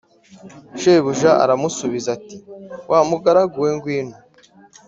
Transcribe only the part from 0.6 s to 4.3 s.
shebuja aramusubiza ati Wa mugaragu we ngwino